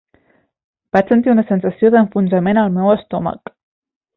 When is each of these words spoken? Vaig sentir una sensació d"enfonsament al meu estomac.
Vaig 0.95 1.11
sentir 1.13 1.31
una 1.33 1.45
sensació 1.49 1.91
d"enfonsament 1.97 2.63
al 2.63 2.75
meu 2.79 2.91
estomac. 2.95 3.57